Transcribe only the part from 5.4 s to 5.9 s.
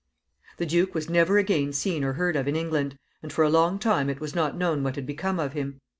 him.